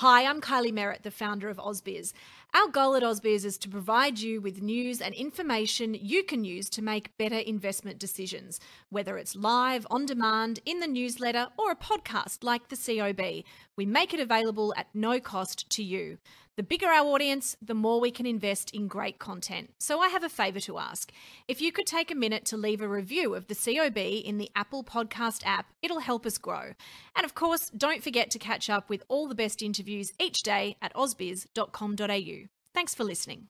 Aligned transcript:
Hi, 0.00 0.26
I'm 0.26 0.42
Kylie 0.42 0.74
Merritt, 0.74 1.04
the 1.04 1.10
founder 1.10 1.48
of 1.48 1.56
AusBiz. 1.56 2.12
Our 2.52 2.68
goal 2.68 2.96
at 2.96 3.02
AusBiz 3.02 3.46
is 3.46 3.56
to 3.56 3.70
provide 3.70 4.18
you 4.18 4.42
with 4.42 4.60
news 4.60 5.00
and 5.00 5.14
information 5.14 5.96
you 5.98 6.22
can 6.22 6.44
use 6.44 6.68
to 6.68 6.82
make 6.82 7.16
better 7.16 7.38
investment 7.38 7.98
decisions, 7.98 8.60
whether 8.90 9.16
it's 9.16 9.34
live, 9.34 9.86
on 9.88 10.04
demand, 10.04 10.60
in 10.66 10.80
the 10.80 10.86
newsletter, 10.86 11.48
or 11.58 11.70
a 11.70 11.76
podcast 11.76 12.44
like 12.44 12.68
the 12.68 12.76
COB. 12.76 13.42
We 13.74 13.86
make 13.86 14.12
it 14.12 14.20
available 14.20 14.74
at 14.76 14.88
no 14.92 15.18
cost 15.18 15.70
to 15.70 15.82
you. 15.82 16.18
The 16.56 16.62
bigger 16.62 16.86
our 16.86 17.04
audience, 17.04 17.54
the 17.60 17.74
more 17.74 18.00
we 18.00 18.10
can 18.10 18.24
invest 18.24 18.70
in 18.70 18.88
great 18.88 19.18
content. 19.18 19.74
So 19.78 20.00
I 20.00 20.08
have 20.08 20.24
a 20.24 20.30
favour 20.30 20.60
to 20.60 20.78
ask. 20.78 21.12
If 21.46 21.60
you 21.60 21.70
could 21.70 21.84
take 21.84 22.10
a 22.10 22.14
minute 22.14 22.46
to 22.46 22.56
leave 22.56 22.80
a 22.80 22.88
review 22.88 23.34
of 23.34 23.46
the 23.46 23.54
COB 23.54 23.98
in 23.98 24.38
the 24.38 24.50
Apple 24.56 24.82
Podcast 24.82 25.42
app, 25.44 25.66
it'll 25.82 26.00
help 26.00 26.24
us 26.24 26.38
grow. 26.38 26.72
And 27.14 27.26
of 27.26 27.34
course, 27.34 27.68
don't 27.76 28.02
forget 28.02 28.30
to 28.30 28.38
catch 28.38 28.70
up 28.70 28.88
with 28.88 29.02
all 29.08 29.28
the 29.28 29.34
best 29.34 29.60
interviews 29.60 30.14
each 30.18 30.42
day 30.42 30.78
at 30.80 30.94
ausbiz.com.au. 30.94 32.48
Thanks 32.72 32.94
for 32.94 33.04
listening. 33.04 33.48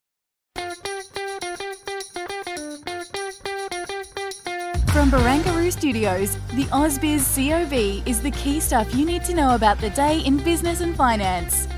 From 4.96 5.12
Barangaroo 5.12 5.70
Studios, 5.70 6.34
the 6.54 6.64
AusBiz 6.72 7.36
COB 7.36 8.02
is 8.08 8.20
the 8.20 8.32
key 8.32 8.58
stuff 8.58 8.92
you 8.96 9.06
need 9.06 9.22
to 9.26 9.34
know 9.34 9.54
about 9.54 9.80
the 9.80 9.90
day 9.90 10.20
in 10.20 10.38
business 10.38 10.80
and 10.80 10.96
finance. 10.96 11.68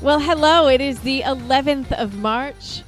Well, 0.00 0.20
hello. 0.20 0.68
It 0.68 0.80
is 0.80 1.00
the 1.00 1.22
11th 1.22 1.90
of 1.90 2.14
March. 2.18 2.84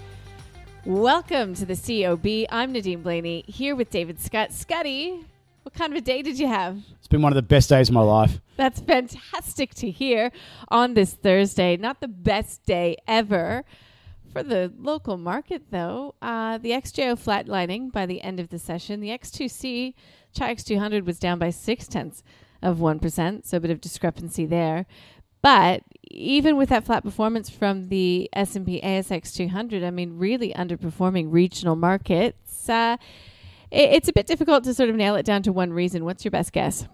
Welcome 0.84 1.54
to 1.54 1.66
the 1.66 1.74
COB. 1.74 2.46
I'm 2.50 2.70
Nadine 2.70 3.02
Blayney 3.02 3.44
here 3.46 3.74
with 3.74 3.90
David 3.90 4.20
Scott. 4.20 4.52
Scotty, 4.52 5.26
what 5.64 5.74
kind 5.74 5.92
of 5.92 5.96
a 5.96 6.02
day 6.02 6.22
did 6.22 6.38
you 6.38 6.46
have? 6.46 6.78
It's 6.98 7.08
been 7.08 7.20
one 7.20 7.32
of 7.32 7.34
the 7.34 7.42
best 7.42 7.68
days 7.68 7.88
of 7.88 7.94
my 7.94 8.00
life. 8.00 8.40
That's 8.56 8.80
fantastic 8.80 9.74
to 9.74 9.90
hear 9.90 10.30
on 10.68 10.94
this 10.94 11.14
Thursday. 11.14 11.76
Not 11.76 12.00
the 12.00 12.06
best 12.06 12.64
day 12.64 12.96
ever. 13.08 13.64
For 14.32 14.44
the 14.44 14.72
local 14.78 15.16
market, 15.16 15.64
though, 15.72 16.14
uh, 16.22 16.58
the 16.58 16.70
XJO 16.70 17.18
flatlining 17.18 17.90
by 17.90 18.06
the 18.06 18.22
end 18.22 18.38
of 18.38 18.50
the 18.50 18.58
session. 18.60 19.00
The 19.00 19.08
X2C 19.08 19.94
Chi-X 20.38 20.62
200 20.62 21.04
was 21.04 21.18
down 21.18 21.40
by 21.40 21.50
six 21.50 21.88
tenths 21.88 22.22
of 22.62 22.78
1%, 22.78 23.46
so 23.46 23.56
a 23.56 23.60
bit 23.60 23.72
of 23.72 23.80
discrepancy 23.80 24.46
there. 24.46 24.86
But 25.42 25.82
even 26.10 26.56
with 26.56 26.68
that 26.68 26.84
flat 26.84 27.02
performance 27.02 27.48
from 27.48 27.88
the 27.88 28.28
S&P 28.32 28.80
ASX 28.82 29.34
200, 29.34 29.82
I 29.82 29.90
mean, 29.90 30.18
really 30.18 30.52
underperforming 30.52 31.32
regional 31.32 31.76
markets, 31.76 32.68
uh, 32.68 32.96
it, 33.70 33.90
it's 33.90 34.08
a 34.08 34.12
bit 34.12 34.26
difficult 34.26 34.64
to 34.64 34.74
sort 34.74 34.90
of 34.90 34.96
nail 34.96 35.16
it 35.16 35.24
down 35.24 35.42
to 35.44 35.52
one 35.52 35.72
reason. 35.72 36.04
What's 36.04 36.24
your 36.24 36.30
best 36.30 36.52
guess? 36.52 36.86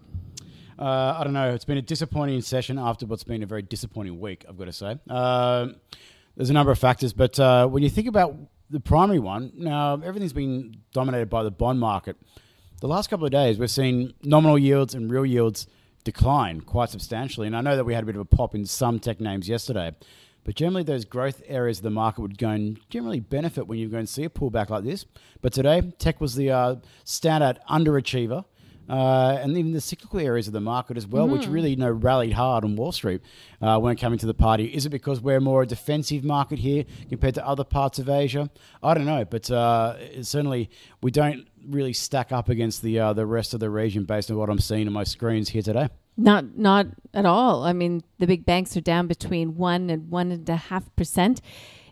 Uh, 0.78 1.16
I 1.18 1.24
don't 1.24 1.32
know. 1.32 1.52
It's 1.54 1.64
been 1.64 1.78
a 1.78 1.82
disappointing 1.82 2.40
session 2.42 2.78
after 2.78 3.06
what's 3.06 3.24
been 3.24 3.42
a 3.42 3.46
very 3.46 3.62
disappointing 3.62 4.20
week, 4.20 4.44
I've 4.48 4.58
got 4.58 4.66
to 4.66 4.72
say. 4.72 4.98
Uh, 5.08 5.68
there's 6.36 6.50
a 6.50 6.52
number 6.52 6.70
of 6.70 6.78
factors, 6.78 7.14
but 7.14 7.40
uh, 7.40 7.66
when 7.66 7.82
you 7.82 7.88
think 7.88 8.06
about 8.06 8.36
the 8.68 8.80
primary 8.80 9.18
one, 9.18 9.52
now 9.56 9.94
everything's 10.04 10.34
been 10.34 10.76
dominated 10.92 11.30
by 11.30 11.42
the 11.42 11.50
bond 11.50 11.80
market. 11.80 12.16
The 12.80 12.88
last 12.88 13.08
couple 13.08 13.24
of 13.24 13.32
days, 13.32 13.58
we've 13.58 13.70
seen 13.70 14.12
nominal 14.22 14.58
yields 14.58 14.94
and 14.94 15.10
real 15.10 15.24
yields 15.24 15.66
decline 16.06 16.62
quite 16.62 16.88
substantially. 16.88 17.46
And 17.46 17.56
I 17.56 17.60
know 17.60 17.76
that 17.76 17.84
we 17.84 17.92
had 17.92 18.04
a 18.04 18.06
bit 18.06 18.14
of 18.14 18.20
a 18.20 18.24
pop 18.24 18.54
in 18.54 18.64
some 18.64 18.98
tech 18.98 19.20
names 19.20 19.48
yesterday, 19.48 19.94
but 20.44 20.54
generally 20.54 20.84
those 20.84 21.04
growth 21.04 21.42
areas 21.46 21.80
of 21.80 21.82
the 21.82 21.90
market 21.90 22.22
would 22.22 22.38
go 22.38 22.48
and 22.48 22.78
generally 22.88 23.20
benefit 23.20 23.66
when 23.66 23.78
you 23.78 23.88
go 23.88 23.98
and 23.98 24.08
see 24.08 24.24
a 24.24 24.30
pullback 24.30 24.70
like 24.70 24.84
this. 24.84 25.04
But 25.42 25.52
today, 25.52 25.82
tech 25.98 26.20
was 26.20 26.36
the 26.36 26.50
uh, 26.50 26.76
standout 27.04 27.58
underachiever. 27.68 28.44
Uh, 28.88 29.38
and 29.42 29.56
even 29.56 29.72
the 29.72 29.80
cyclical 29.80 30.20
areas 30.20 30.46
of 30.46 30.52
the 30.52 30.60
market 30.60 30.96
as 30.96 31.06
well, 31.06 31.26
mm. 31.26 31.32
which 31.32 31.46
really 31.48 31.70
you 31.70 31.76
know 31.76 31.90
rallied 31.90 32.32
hard 32.32 32.64
on 32.64 32.76
Wall 32.76 32.92
Street 32.92 33.20
uh, 33.60 33.78
when 33.78 33.96
coming 33.96 34.18
to 34.18 34.26
the 34.26 34.34
party. 34.34 34.66
Is 34.66 34.86
it 34.86 34.90
because 34.90 35.20
we're 35.20 35.40
more 35.40 35.62
a 35.62 35.66
defensive 35.66 36.22
market 36.22 36.58
here 36.58 36.84
compared 37.08 37.34
to 37.34 37.46
other 37.46 37.64
parts 37.64 37.98
of 37.98 38.08
Asia? 38.08 38.48
I 38.82 38.94
don't 38.94 39.06
know, 39.06 39.24
but 39.24 39.50
uh, 39.50 40.22
certainly 40.22 40.70
we 41.02 41.10
don't 41.10 41.48
really 41.68 41.92
stack 41.92 42.32
up 42.32 42.48
against 42.48 42.82
the 42.82 42.98
uh, 42.98 43.12
the 43.12 43.26
rest 43.26 43.54
of 43.54 43.60
the 43.60 43.70
region 43.70 44.04
based 44.04 44.30
on 44.30 44.36
what 44.36 44.48
I'm 44.48 44.58
seeing 44.58 44.86
on 44.86 44.92
my 44.92 45.04
screens 45.04 45.48
here 45.48 45.62
today. 45.62 45.88
Not 46.16 46.56
not 46.56 46.86
at 47.12 47.26
all. 47.26 47.64
I 47.64 47.72
mean, 47.72 48.02
the 48.18 48.26
big 48.26 48.46
banks 48.46 48.76
are 48.76 48.80
down 48.80 49.06
between 49.06 49.56
one 49.56 49.90
and 49.90 50.10
one 50.10 50.32
and 50.32 50.48
a 50.48 50.56
half 50.56 50.94
percent. 50.96 51.40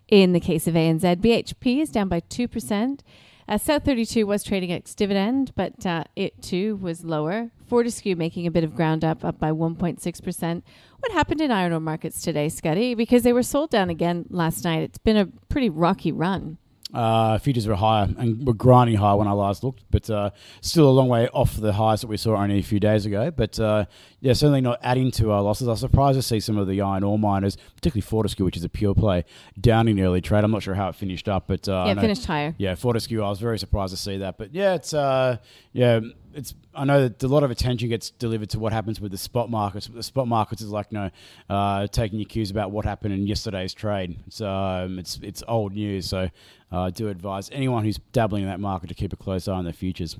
In 0.07 0.33
the 0.33 0.39
case 0.39 0.67
of 0.67 0.75
ANZ, 0.75 1.15
BHP 1.15 1.81
is 1.81 1.89
down 1.89 2.07
by 2.07 2.19
two 2.21 2.47
percent. 2.47 3.03
Uh, 3.47 3.59
South 3.59 3.85
32 3.85 4.25
was 4.25 4.43
trading 4.43 4.71
ex 4.71 4.95
dividend, 4.95 5.51
but 5.55 5.85
uh, 5.85 6.03
it 6.15 6.41
too 6.41 6.77
was 6.77 7.05
lower. 7.05 7.51
Fortescue 7.67 8.15
making 8.15 8.47
a 8.47 8.51
bit 8.51 8.63
of 8.63 8.75
ground 8.75 9.05
up, 9.05 9.23
up 9.23 9.39
by 9.39 9.51
1.6%. 9.51 10.63
What 10.99 11.11
happened 11.11 11.41
in 11.41 11.51
iron 11.51 11.71
ore 11.71 11.79
markets 11.79 12.21
today, 12.21 12.49
Scotty? 12.49 12.95
Because 12.95 13.21
they 13.21 13.33
were 13.33 13.43
sold 13.43 13.69
down 13.69 13.89
again 13.91 14.25
last 14.29 14.63
night. 14.63 14.81
It's 14.81 14.97
been 14.97 15.17
a 15.17 15.27
pretty 15.49 15.69
rocky 15.69 16.11
run. 16.11 16.57
Uh, 16.93 17.37
futures 17.39 17.67
were 17.67 17.75
higher 17.75 18.07
and 18.17 18.45
were 18.45 18.53
grinding 18.53 18.95
higher 18.95 19.17
when 19.17 19.27
I 19.27 19.31
last 19.31 19.63
looked, 19.63 19.83
but 19.89 20.07
uh, 20.09 20.29
still 20.61 20.87
a 20.87 20.91
long 20.91 21.09
way 21.09 21.27
off 21.29 21.57
the 21.57 21.73
highs 21.73 22.01
that 22.01 22.07
we 22.07 22.15
saw 22.15 22.35
only 22.37 22.59
a 22.59 22.63
few 22.63 22.79
days 22.79 23.05
ago. 23.07 23.31
But 23.31 23.59
uh, 23.59 23.85
yeah, 24.21 24.33
certainly 24.33 24.61
not 24.61 24.79
adding 24.83 25.11
to 25.11 25.31
our 25.31 25.41
losses. 25.41 25.67
I 25.67 25.71
was 25.71 25.79
surprised 25.79 26.17
to 26.17 26.21
see 26.21 26.39
some 26.39 26.57
of 26.57 26.67
the 26.67 26.81
iron 26.81 27.03
ore 27.03 27.17
miners, 27.17 27.57
particularly 27.75 28.01
Fortescue, 28.01 28.45
which 28.45 28.55
is 28.55 28.63
a 28.63 28.69
pure 28.69 28.93
play, 28.93 29.25
down 29.59 29.87
in 29.87 29.99
early 29.99 30.21
trade. 30.21 30.43
I'm 30.43 30.51
not 30.51 30.61
sure 30.63 30.75
how 30.75 30.87
it 30.89 30.95
finished 30.95 31.27
up, 31.27 31.47
but 31.47 31.67
uh, 31.67 31.85
yeah, 31.87 31.99
finished 31.99 32.25
higher. 32.27 32.53
Yeah, 32.57 32.75
Fortescue. 32.75 33.23
I 33.23 33.29
was 33.29 33.39
very 33.39 33.57
surprised 33.57 33.91
to 33.91 33.97
see 33.99 34.17
that. 34.19 34.37
But 34.37 34.53
yeah, 34.53 34.75
it's 34.75 34.93
uh, 34.93 35.37
yeah 35.73 36.01
it's 36.35 36.53
I 36.73 36.83
know 36.83 37.07
that 37.07 37.23
a 37.23 37.27
lot 37.27 37.43
of 37.43 37.51
attention 37.51 37.89
gets 37.89 38.11
delivered 38.11 38.49
to 38.51 38.59
what 38.59 38.73
happens 38.73 38.99
with 38.99 39.11
the 39.11 39.17
spot 39.17 39.49
markets. 39.49 39.87
But 39.87 39.95
the 39.95 40.03
spot 40.03 40.27
markets 40.27 40.61
is 40.61 40.69
like 40.69 40.91
know, 40.91 41.09
uh, 41.49 41.87
taking 41.87 42.19
your 42.19 42.27
cues 42.27 42.51
about 42.51 42.71
what 42.71 42.85
happened 42.85 43.13
in 43.13 43.25
yesterday's 43.25 43.73
trade. 43.73 44.17
So 44.29 44.47
um, 44.47 44.99
it's 44.99 45.19
it's 45.23 45.41
old 45.47 45.73
news. 45.73 46.07
So 46.07 46.29
uh, 46.71 46.81
I 46.81 46.89
do 46.91 47.07
advise 47.07 47.49
anyone 47.51 47.85
who's 47.85 47.97
dabbling 48.11 48.43
in 48.43 48.49
that 48.49 48.59
market 48.59 48.87
to 48.87 48.93
keep 48.93 49.13
a 49.13 49.15
close 49.15 49.47
eye 49.47 49.53
on 49.53 49.63
their 49.63 49.73
futures. 49.73 50.17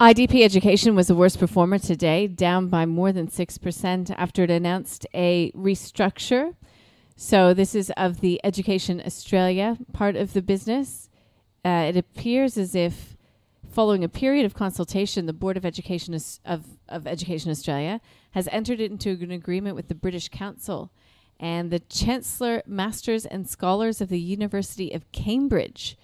IDP 0.00 0.42
Education 0.42 0.94
was 0.94 1.08
the 1.08 1.14
worst 1.14 1.38
performer 1.38 1.78
today, 1.78 2.26
down 2.26 2.68
by 2.68 2.86
more 2.86 3.12
than 3.12 3.28
6% 3.28 4.14
after 4.16 4.44
it 4.44 4.50
announced 4.50 5.06
a 5.12 5.52
restructure. 5.52 6.54
So, 7.16 7.52
this 7.52 7.74
is 7.74 7.92
of 7.98 8.22
the 8.22 8.40
Education 8.42 9.02
Australia 9.04 9.76
part 9.92 10.16
of 10.16 10.32
the 10.32 10.40
business. 10.40 11.10
Uh, 11.62 11.84
it 11.88 11.98
appears 11.98 12.56
as 12.56 12.74
if 12.74 13.18
Following 13.68 14.02
a 14.02 14.08
period 14.08 14.46
of 14.46 14.54
consultation, 14.54 15.26
the 15.26 15.32
Board 15.32 15.56
of 15.56 15.64
Education 15.64 16.14
of, 16.44 16.64
of 16.88 17.06
Education 17.06 17.50
Australia 17.50 18.00
has 18.32 18.48
entered 18.48 18.80
into 18.80 19.10
an 19.10 19.30
agreement 19.30 19.76
with 19.76 19.88
the 19.88 19.94
British 19.94 20.28
Council 20.28 20.90
and 21.38 21.70
the 21.70 21.78
Chancellor, 21.78 22.62
Masters, 22.66 23.24
and 23.24 23.48
Scholars 23.48 24.00
of 24.00 24.08
the 24.08 24.18
University 24.18 24.92
of 24.92 25.10
Cambridge 25.12 25.96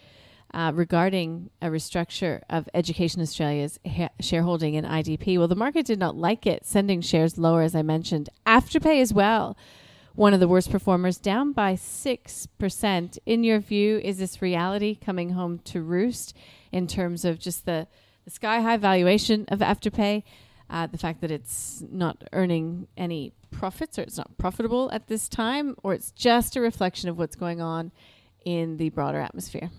uh, 0.54 0.72
regarding 0.74 1.50
a 1.60 1.66
restructure 1.66 2.40
of 2.48 2.68
Education 2.72 3.20
Australia's 3.20 3.78
ha- 3.86 4.08
shareholding 4.20 4.74
in 4.74 4.84
IDP. 4.84 5.36
Well, 5.36 5.48
the 5.48 5.54
market 5.54 5.86
did 5.86 5.98
not 5.98 6.16
like 6.16 6.46
it, 6.46 6.64
sending 6.64 7.00
shares 7.00 7.36
lower, 7.36 7.62
as 7.62 7.74
I 7.74 7.82
mentioned. 7.82 8.30
Afterpay 8.46 9.00
as 9.00 9.12
well, 9.12 9.56
one 10.16 10.34
of 10.34 10.40
the 10.40 10.48
worst 10.48 10.70
performers, 10.70 11.18
down 11.18 11.52
by 11.52 11.74
6%. 11.74 13.18
In 13.24 13.44
your 13.44 13.60
view, 13.60 13.98
is 13.98 14.18
this 14.18 14.42
reality 14.42 14.96
coming 14.96 15.30
home 15.30 15.60
to 15.60 15.80
roost? 15.80 16.34
in 16.76 16.86
terms 16.86 17.24
of 17.24 17.38
just 17.38 17.64
the, 17.64 17.86
the 18.24 18.30
sky 18.30 18.60
high 18.60 18.76
valuation 18.76 19.46
of 19.48 19.60
Afterpay, 19.60 20.22
uh, 20.68 20.86
the 20.86 20.98
fact 20.98 21.20
that 21.20 21.30
it's 21.30 21.82
not 21.90 22.24
earning 22.32 22.86
any 22.96 23.32
profits 23.50 23.98
or 23.98 24.02
it's 24.02 24.18
not 24.18 24.36
profitable 24.36 24.90
at 24.92 25.06
this 25.06 25.28
time, 25.28 25.74
or 25.82 25.94
it's 25.94 26.10
just 26.10 26.56
a 26.56 26.60
reflection 26.60 27.08
of 27.08 27.18
what's 27.18 27.36
going 27.36 27.60
on 27.60 27.92
in 28.44 28.76
the 28.76 28.90
broader 28.90 29.20
atmosphere? 29.20 29.70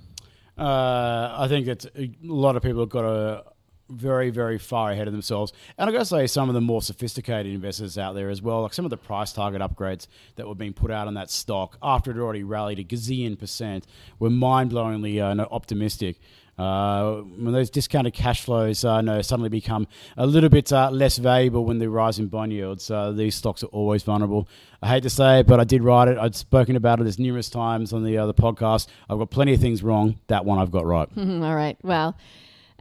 Uh, 0.57 1.35
I 1.37 1.47
think 1.47 1.67
it's 1.67 1.85
a 1.95 2.09
lot 2.23 2.55
of 2.55 2.63
people 2.63 2.79
have 2.79 2.89
got 2.89 3.05
a 3.05 3.43
very, 3.89 4.29
very 4.29 4.57
far 4.57 4.91
ahead 4.91 5.07
of 5.07 5.13
themselves. 5.13 5.53
And 5.77 5.87
I've 5.87 5.93
got 5.93 5.99
to 5.99 6.05
say, 6.05 6.27
some 6.27 6.49
of 6.49 6.55
the 6.55 6.61
more 6.61 6.81
sophisticated 6.81 7.53
investors 7.53 7.97
out 7.97 8.15
there 8.15 8.29
as 8.29 8.41
well, 8.41 8.61
like 8.61 8.73
some 8.73 8.85
of 8.85 8.91
the 8.91 8.97
price 8.97 9.31
target 9.33 9.61
upgrades 9.61 10.07
that 10.35 10.47
were 10.47 10.55
being 10.55 10.73
put 10.73 10.91
out 10.91 11.07
on 11.07 11.13
that 11.15 11.29
stock 11.29 11.77
after 11.81 12.11
it 12.11 12.17
already 12.17 12.43
rallied 12.43 12.79
a 12.79 12.83
gazillion 12.83 13.37
percent, 13.37 13.87
were 14.19 14.29
mind 14.29 14.71
blowingly 14.71 15.19
uh, 15.19 15.45
optimistic. 15.51 16.19
Uh, 16.57 17.17
when 17.17 17.53
those 17.53 17.69
discounted 17.69 18.15
cash 18.15 18.41
flows 18.41 18.83
uh, 18.83 19.21
suddenly 19.21 19.49
become 19.49 19.87
a 20.17 20.25
little 20.25 20.49
bit 20.49 20.73
uh, 20.73 20.89
less 20.89 21.17
valuable 21.17 21.63
when 21.63 21.77
the 21.77 21.87
rise 21.87 22.17
in 22.17 22.25
bond 22.27 22.51
yields, 22.51 22.89
uh, 22.89 23.11
these 23.11 23.35
stocks 23.35 23.61
are 23.61 23.67
always 23.67 24.01
vulnerable. 24.01 24.47
I 24.81 24.87
hate 24.89 25.03
to 25.03 25.09
say 25.09 25.41
it, 25.41 25.47
but 25.47 25.59
I 25.59 25.63
did 25.65 25.83
write 25.83 26.07
it. 26.07 26.17
I'd 26.17 26.35
spoken 26.35 26.75
about 26.75 26.99
it 26.99 27.05
as 27.05 27.19
numerous 27.19 27.49
times 27.49 27.93
on 27.93 28.03
the 28.03 28.17
other 28.17 28.33
podcast. 28.33 28.87
I've 29.07 29.19
got 29.19 29.29
plenty 29.29 29.53
of 29.53 29.61
things 29.61 29.83
wrong. 29.83 30.19
That 30.27 30.45
one 30.45 30.57
I've 30.57 30.71
got 30.71 30.85
right. 30.87 31.07
All 31.17 31.55
right. 31.55 31.77
Well, 31.83 32.17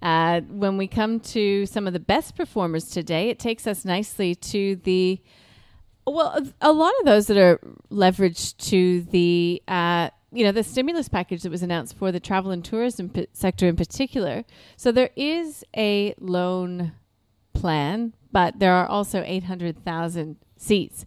uh, 0.02 0.40
when 0.42 0.76
we 0.76 0.86
come 0.86 1.20
to 1.20 1.66
some 1.66 1.86
of 1.86 1.92
the 1.92 2.00
best 2.00 2.36
performers 2.36 2.90
today, 2.90 3.28
it 3.28 3.38
takes 3.38 3.66
us 3.66 3.84
nicely 3.84 4.34
to 4.34 4.76
the 4.76 5.20
well, 6.06 6.40
a 6.60 6.72
lot 6.72 6.92
of 7.00 7.06
those 7.06 7.26
that 7.26 7.36
are 7.36 7.58
leveraged 7.90 8.56
to 8.68 9.02
the 9.02 9.62
uh, 9.66 10.10
you 10.30 10.44
know 10.44 10.52
the 10.52 10.62
stimulus 10.62 11.08
package 11.08 11.42
that 11.42 11.50
was 11.50 11.62
announced 11.62 11.96
for 11.96 12.12
the 12.12 12.20
travel 12.20 12.50
and 12.50 12.64
tourism 12.64 13.08
p- 13.08 13.26
sector 13.32 13.66
in 13.66 13.76
particular. 13.76 14.44
So 14.76 14.92
there 14.92 15.10
is 15.16 15.64
a 15.76 16.14
loan 16.18 16.92
plan, 17.54 18.14
but 18.30 18.58
there 18.58 18.72
are 18.72 18.86
also 18.86 19.22
eight 19.26 19.44
hundred 19.44 19.84
thousand 19.84 20.36
seats 20.56 21.06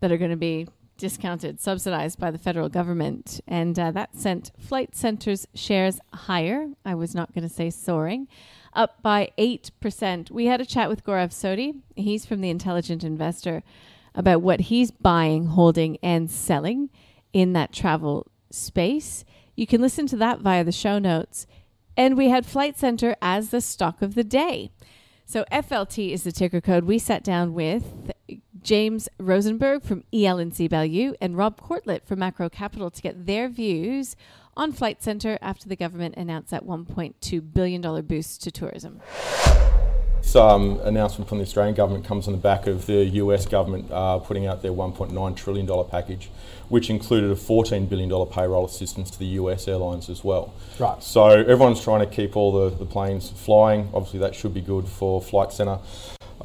that 0.00 0.12
are 0.12 0.18
going 0.18 0.30
to 0.30 0.36
be 0.36 0.68
discounted, 0.96 1.60
subsidized 1.60 2.18
by 2.18 2.30
the 2.30 2.38
federal 2.38 2.68
government, 2.68 3.40
and 3.46 3.78
uh, 3.78 3.90
that 3.90 4.16
sent 4.16 4.52
Flight 4.58 4.94
Centre's 4.94 5.46
shares 5.54 6.00
higher. 6.12 6.68
I 6.84 6.94
was 6.94 7.14
not 7.14 7.34
going 7.34 7.46
to 7.46 7.54
say 7.54 7.70
soaring. 7.70 8.28
Up 8.72 9.02
by 9.02 9.30
8%. 9.38 10.30
We 10.30 10.46
had 10.46 10.60
a 10.60 10.66
chat 10.66 10.88
with 10.88 11.04
Gaurav 11.04 11.30
Sodhi. 11.30 11.80
He's 11.94 12.26
from 12.26 12.40
the 12.40 12.50
Intelligent 12.50 13.04
Investor 13.04 13.62
about 14.14 14.42
what 14.42 14.62
he's 14.62 14.90
buying, 14.90 15.46
holding, 15.46 15.96
and 16.02 16.30
selling 16.30 16.90
in 17.32 17.52
that 17.52 17.72
travel 17.72 18.26
space. 18.50 19.24
You 19.54 19.66
can 19.66 19.80
listen 19.80 20.06
to 20.08 20.16
that 20.16 20.40
via 20.40 20.64
the 20.64 20.72
show 20.72 20.98
notes. 20.98 21.46
And 21.96 22.16
we 22.16 22.28
had 22.28 22.46
Flight 22.46 22.76
Centre 22.78 23.16
as 23.22 23.50
the 23.50 23.60
stock 23.60 24.02
of 24.02 24.14
the 24.14 24.24
day. 24.24 24.70
So 25.26 25.44
FLT 25.50 26.12
is 26.12 26.24
the 26.24 26.32
ticker 26.32 26.60
code. 26.60 26.84
We 26.84 26.98
sat 26.98 27.24
down 27.24 27.54
with 27.54 28.10
James 28.64 29.10
Rosenberg 29.18 29.82
from 29.82 30.04
EL&C 30.10 30.66
Value 30.68 31.14
and 31.20 31.36
Rob 31.36 31.60
Cortlett 31.60 32.06
from 32.06 32.18
Macro 32.18 32.48
Capital 32.48 32.90
to 32.90 33.02
get 33.02 33.26
their 33.26 33.46
views 33.48 34.16
on 34.56 34.72
Flight 34.72 35.02
Centre 35.02 35.38
after 35.42 35.68
the 35.68 35.76
government 35.76 36.16
announced 36.16 36.50
that 36.50 36.64
$1.2 36.64 37.52
billion 37.52 38.02
boost 38.06 38.42
to 38.42 38.50
tourism. 38.50 39.02
This 40.22 40.34
um, 40.34 40.80
announcement 40.82 41.28
from 41.28 41.38
the 41.38 41.44
Australian 41.44 41.74
government 41.74 42.06
comes 42.06 42.26
on 42.26 42.32
the 42.32 42.40
back 42.40 42.66
of 42.66 42.86
the 42.86 43.04
US 43.04 43.44
government 43.44 43.90
uh, 43.92 44.18
putting 44.18 44.46
out 44.46 44.62
their 44.62 44.72
$1.9 44.72 45.36
trillion 45.36 45.84
package, 45.90 46.30
which 46.70 46.88
included 46.88 47.30
a 47.30 47.34
$14 47.34 47.86
billion 47.86 48.26
payroll 48.28 48.64
assistance 48.64 49.10
to 49.10 49.18
the 49.18 49.26
US 49.26 49.68
airlines 49.68 50.08
as 50.08 50.24
well. 50.24 50.54
Right. 50.78 51.02
So 51.02 51.26
everyone's 51.26 51.84
trying 51.84 52.00
to 52.00 52.06
keep 52.06 52.34
all 52.34 52.50
the, 52.50 52.74
the 52.74 52.86
planes 52.86 53.28
flying. 53.28 53.90
Obviously, 53.92 54.20
that 54.20 54.34
should 54.34 54.54
be 54.54 54.62
good 54.62 54.88
for 54.88 55.20
Flight 55.20 55.52
Centre. 55.52 55.80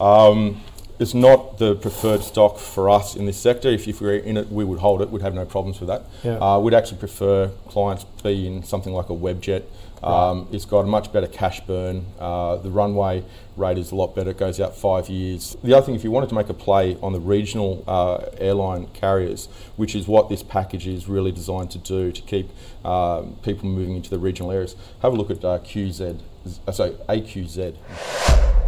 Um, 0.01 0.62
it's 0.99 1.13
not 1.13 1.57
the 1.57 1.75
preferred 1.75 2.21
stock 2.23 2.57
for 2.57 2.89
us 2.89 3.15
in 3.15 3.25
this 3.25 3.37
sector. 3.37 3.69
If, 3.69 3.87
if 3.87 4.01
we 4.01 4.07
were 4.07 4.15
in 4.15 4.35
it, 4.37 4.51
we 4.51 4.65
would 4.65 4.79
hold 4.79 5.01
it. 5.01 5.09
We'd 5.09 5.21
have 5.21 5.33
no 5.33 5.45
problems 5.45 5.79
with 5.79 5.87
that. 5.87 6.03
Yeah. 6.23 6.37
Uh, 6.37 6.59
we'd 6.59 6.73
actually 6.73 6.97
prefer 6.97 7.47
clients 7.69 8.03
be 8.21 8.45
in 8.45 8.63
something 8.63 8.93
like 8.93 9.09
a 9.09 9.13
Webjet. 9.13 9.63
Um, 10.03 10.47
It's 10.51 10.65
got 10.65 10.79
a 10.81 10.87
much 10.87 11.11
better 11.11 11.27
cash 11.27 11.61
burn. 11.61 12.05
Uh, 12.19 12.57
the 12.57 12.69
runway 12.69 13.23
rate 13.57 13.77
is 13.77 13.91
a 13.91 13.95
lot 13.95 14.15
better. 14.15 14.31
It 14.31 14.37
goes 14.37 14.59
out 14.59 14.75
five 14.75 15.09
years. 15.09 15.57
The 15.63 15.73
other 15.75 15.85
thing, 15.85 15.95
if 15.95 16.03
you 16.03 16.11
wanted 16.11 16.29
to 16.29 16.35
make 16.35 16.49
a 16.49 16.53
play 16.53 16.97
on 17.01 17.13
the 17.13 17.19
regional 17.19 17.83
uh, 17.87 18.25
airline 18.37 18.87
carriers, 18.87 19.47
which 19.75 19.95
is 19.95 20.07
what 20.07 20.29
this 20.29 20.43
package 20.43 20.87
is 20.87 21.07
really 21.07 21.31
designed 21.31 21.71
to 21.71 21.77
do 21.77 22.11
to 22.11 22.21
keep 22.21 22.49
um, 22.85 23.35
people 23.43 23.67
moving 23.67 23.95
into 23.95 24.09
the 24.09 24.19
regional 24.19 24.51
areas, 24.51 24.75
have 25.01 25.13
a 25.13 25.15
look 25.15 25.31
at 25.31 25.43
uh, 25.43 25.59
QZ. 25.59 26.19
Uh, 26.65 26.71
sorry, 26.71 26.91
AQZ. 27.09 27.75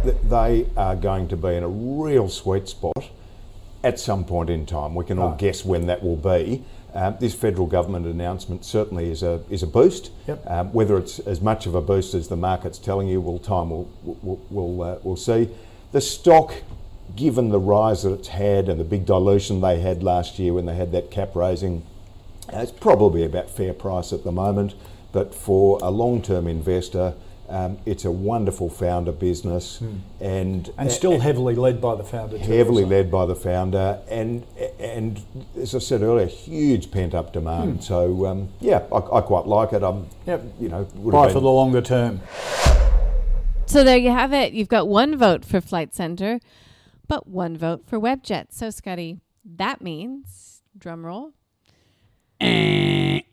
Th- 0.02 0.16
They 0.28 0.66
are 0.76 0.96
going 0.96 1.28
to 1.28 1.36
be 1.36 1.48
in 1.48 1.62
a 1.62 1.68
real 1.68 2.28
sweet 2.28 2.68
spot 2.68 3.10
at 3.84 3.98
some 3.98 4.24
point 4.24 4.50
in 4.50 4.66
time. 4.66 4.94
We 4.94 5.04
can 5.04 5.18
all 5.18 5.34
guess 5.34 5.64
when 5.64 5.86
that 5.86 6.02
will 6.02 6.16
be. 6.16 6.64
Um, 6.94 7.16
this 7.20 7.34
federal 7.34 7.66
government 7.66 8.06
announcement 8.06 8.64
certainly 8.64 9.10
is 9.10 9.22
a 9.22 9.42
is 9.48 9.62
a 9.62 9.66
boost. 9.66 10.10
Yep. 10.28 10.44
Um, 10.46 10.72
whether 10.74 10.98
it's 10.98 11.18
as 11.20 11.40
much 11.40 11.66
of 11.66 11.74
a 11.74 11.80
boost 11.80 12.12
as 12.14 12.28
the 12.28 12.36
market's 12.36 12.78
telling 12.78 13.08
you, 13.08 13.20
will 13.20 13.38
time 13.38 13.70
will 13.70 13.90
will 14.04 14.40
will 14.50 14.82
uh, 14.82 14.98
we'll 15.02 15.16
see. 15.16 15.48
The 15.92 16.02
stock, 16.02 16.52
given 17.16 17.48
the 17.48 17.58
rise 17.58 18.02
that 18.02 18.12
it's 18.12 18.28
had 18.28 18.68
and 18.68 18.78
the 18.78 18.84
big 18.84 19.06
dilution 19.06 19.60
they 19.62 19.80
had 19.80 20.02
last 20.02 20.38
year 20.38 20.52
when 20.52 20.66
they 20.66 20.74
had 20.74 20.92
that 20.92 21.10
cap 21.10 21.34
raising, 21.34 21.84
uh, 22.52 22.58
it's 22.58 22.72
probably 22.72 23.24
about 23.24 23.48
fair 23.48 23.72
price 23.72 24.12
at 24.12 24.22
the 24.22 24.32
moment. 24.32 24.74
But 25.12 25.34
for 25.34 25.78
a 25.82 25.90
long-term 25.90 26.46
investor, 26.46 27.14
um, 27.52 27.78
it's 27.84 28.04
a 28.04 28.10
wonderful 28.10 28.68
founder 28.68 29.12
business, 29.12 29.80
and 30.20 30.66
Hmm. 30.66 30.72
And 30.80 30.90
still 30.90 31.20
heavily 31.20 31.54
led 31.54 31.80
by 31.80 31.94
the 31.94 32.02
founder. 32.04 32.38
too, 32.38 32.44
heavily 32.44 32.82
so- 32.82 32.88
led 32.88 33.10
by 33.10 33.26
the 33.26 33.36
founder, 33.36 34.00
and 34.10 34.44
and 34.80 35.20
as 35.60 35.74
I 35.74 35.78
said 35.78 36.02
earlier, 36.02 36.26
huge 36.26 36.90
pent 36.90 37.14
up 37.14 37.32
demand. 37.32 37.84
So 37.84 38.26
um, 38.26 38.48
yeah, 38.60 38.82
I, 38.90 39.18
I 39.18 39.20
quite 39.20 39.46
like 39.46 39.72
it. 39.72 39.82
I'm. 39.82 40.06
Yep. 40.26 40.42
you 40.60 40.68
know, 40.68 40.88
would 40.94 41.12
Buy 41.12 41.28
for 41.32 41.40
the 41.40 41.50
longer 41.50 41.82
term. 41.82 42.20
So 43.66 43.84
there 43.84 43.96
you 43.96 44.10
have 44.10 44.32
it. 44.32 44.52
You've 44.52 44.68
got 44.68 44.88
one 44.88 45.16
vote 45.16 45.44
for 45.44 45.60
Flight 45.60 45.94
Centre, 45.94 46.40
but 47.08 47.26
one 47.26 47.56
vote 47.56 47.86
for 47.86 47.98
Webjet. 47.98 48.46
So, 48.50 48.70
Scotty, 48.70 49.20
that 49.44 49.80
means, 49.80 50.62
drum 50.76 51.06
roll, 51.06 51.32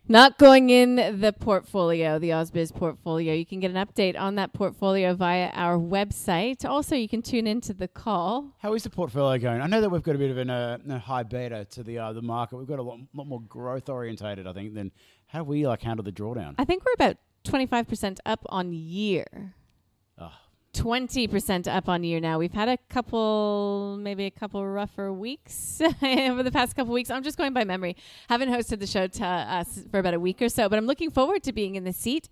not 0.09 0.38
going 0.39 0.71
in 0.71 0.95
the 0.95 1.31
portfolio, 1.31 2.17
the 2.17 2.29
AusBiz 2.29 2.73
portfolio. 2.73 3.33
You 3.33 3.45
can 3.45 3.59
get 3.59 3.71
an 3.71 3.77
update 3.77 4.19
on 4.19 4.35
that 4.35 4.53
portfolio 4.53 5.13
via 5.13 5.50
our 5.53 5.77
website. 5.77 6.65
Also, 6.65 6.95
you 6.95 7.07
can 7.07 7.21
tune 7.21 7.45
into 7.45 7.73
the 7.73 7.88
call. 7.88 8.56
How 8.57 8.73
is 8.73 8.83
the 8.83 8.89
portfolio 8.89 9.39
going? 9.39 9.61
I 9.61 9.67
know 9.67 9.81
that 9.81 9.89
we've 9.89 10.03
got 10.03 10.15
a 10.15 10.17
bit 10.17 10.31
of 10.31 10.38
an, 10.38 10.50
uh, 10.50 10.79
a 10.89 10.97
high 10.97 11.23
beta 11.23 11.65
to 11.71 11.83
the 11.83 12.00
uh, 12.00 12.13
the 12.13 12.23
market. 12.23 12.57
We've 12.57 12.67
got 12.67 12.79
a 12.79 12.83
lot, 12.83 13.00
lot 13.13 13.27
more 13.27 13.41
growth 13.41 13.88
orientated, 13.88 14.47
I 14.47 14.53
think, 14.53 14.73
than 14.73 14.91
how 15.27 15.44
we 15.44 15.67
like 15.67 15.81
handle 15.81 16.03
the 16.03 16.11
drawdown. 16.11 16.56
I 16.57 16.65
think 16.65 16.83
we're 16.83 16.94
about 16.94 17.17
25% 17.45 18.17
up 18.25 18.45
on 18.50 18.73
year. 18.73 19.53
Oh. 20.17 20.31
20% 20.74 21.68
up 21.68 21.89
on 21.89 22.04
year 22.04 22.19
now. 22.19 22.38
We've 22.38 22.54
had 22.54 22.69
a 22.69 22.77
couple, 22.89 23.98
maybe 24.00 24.25
a 24.25 24.31
couple 24.31 24.66
rougher 24.68 25.12
weeks 25.12 25.81
over 26.04 26.44
the 26.44 26.51
past 26.51 26.75
couple 26.75 26.94
weeks. 26.94 27.10
I'm 27.10 27.24
just 27.24 27.38
going 27.38 27.54
by 27.54 27.63
memory. 27.63 27.95
Haven't 28.30 28.50
hosted 28.50 28.80
the 28.80 28.88
show 28.88 29.07
to 29.07 29.25
us 29.25 29.83
for 29.92 30.00
about 30.00 30.13
a 30.13 30.19
week 30.19 30.42
or 30.42 30.50
so, 30.50 30.69
but 30.69 30.77
I'm 30.77 30.86
looking 30.86 31.12
forward 31.12 31.44
to 31.44 31.54
being 31.54 31.75
in 31.75 31.83
the 31.83 31.94
seat 31.94 32.30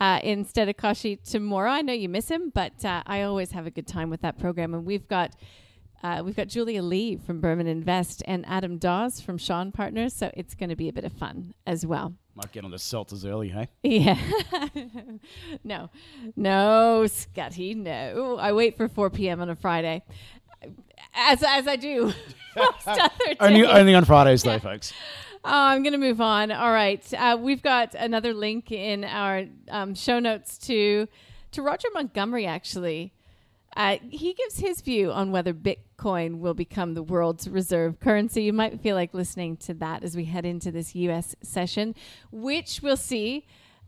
uh, 0.00 0.20
instead 0.22 0.68
of 0.68 0.76
Kashi 0.76 1.16
tomorrow. 1.16 1.70
I 1.70 1.82
know 1.82 1.92
you 1.92 2.08
miss 2.08 2.28
him, 2.28 2.50
but 2.54 2.84
uh, 2.84 3.02
I 3.06 3.22
always 3.22 3.52
have 3.52 3.66
a 3.66 3.70
good 3.70 3.86
time 3.86 4.10
with 4.10 4.22
that 4.22 4.38
program. 4.38 4.74
And 4.74 4.84
we've 4.84 5.08
got 5.08 5.34
uh, 6.02 6.20
we've 6.24 6.34
got 6.34 6.48
Julia 6.48 6.82
Lee 6.82 7.16
from 7.16 7.40
Burman 7.40 7.68
Invest 7.68 8.24
and 8.26 8.44
Adam 8.48 8.78
Dawes 8.78 9.20
from 9.20 9.38
Shaw 9.38 9.60
and 9.60 9.72
Partners, 9.72 10.12
so 10.12 10.32
it's 10.34 10.54
going 10.54 10.70
to 10.70 10.76
be 10.76 10.88
a 10.88 10.92
bit 10.92 11.04
of 11.04 11.12
fun 11.12 11.54
as 11.64 11.86
well. 11.86 12.14
Might 12.34 12.50
get 12.50 12.64
on 12.64 12.70
the 12.70 12.78
seltzers 12.78 13.28
early, 13.28 13.48
hey? 13.48 13.68
Yeah. 13.82 14.18
no, 15.64 15.90
no, 16.34 17.06
Scotty, 17.06 17.74
no. 17.74 18.38
I 18.40 18.52
wait 18.52 18.76
for 18.76 18.88
4 18.88 19.10
p.m. 19.10 19.42
on 19.42 19.50
a 19.50 19.56
Friday, 19.56 20.02
as 21.14 21.42
as 21.42 21.68
I 21.68 21.76
do 21.76 22.14
most 22.56 22.72
other. 22.86 23.10
Only, 23.38 23.66
only 23.66 23.94
on 23.94 24.06
Fridays, 24.06 24.42
though, 24.42 24.58
folks. 24.58 24.94
Oh, 25.44 25.50
I'm 25.50 25.82
going 25.82 25.92
to 25.92 25.98
move 25.98 26.22
on. 26.22 26.50
All 26.52 26.72
right, 26.72 27.04
uh, 27.14 27.36
we've 27.38 27.62
got 27.62 27.94
another 27.94 28.32
link 28.32 28.72
in 28.72 29.04
our 29.04 29.44
um, 29.68 29.94
show 29.94 30.18
notes 30.18 30.56
to 30.58 31.08
to 31.50 31.62
Roger 31.62 31.88
Montgomery. 31.92 32.46
Actually, 32.46 33.12
uh, 33.76 33.96
he 34.10 34.34
gives 34.34 34.58
his 34.58 34.80
view 34.80 35.10
on 35.12 35.32
whether 35.32 35.54
Bitcoin 35.54 36.38
will 36.38 36.54
become 36.54 36.94
the 36.94 37.02
world's 37.02 37.48
reserve 37.48 38.00
currency. 38.00 38.42
You 38.42 38.52
might 38.52 38.80
feel 38.80 38.96
like 38.96 39.14
listening 39.14 39.56
to 39.58 39.74
that 39.74 40.02
as 40.02 40.16
we 40.16 40.24
head 40.24 40.44
into 40.44 40.70
this 40.70 40.94
U.S. 40.94 41.34
session, 41.42 41.94
which 42.30 42.80
we'll 42.82 42.96
see 42.96 43.46